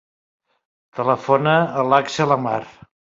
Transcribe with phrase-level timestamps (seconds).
[0.99, 1.53] Telefona
[1.83, 2.63] a l'Axel Amar.